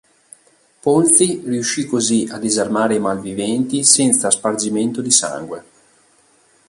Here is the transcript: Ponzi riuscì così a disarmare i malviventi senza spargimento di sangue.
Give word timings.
Ponzi 0.81 1.43
riuscì 1.45 1.85
così 1.85 2.27
a 2.31 2.39
disarmare 2.39 2.95
i 2.95 2.99
malviventi 2.99 3.83
senza 3.83 4.31
spargimento 4.31 4.99
di 4.99 5.11
sangue. 5.11 5.63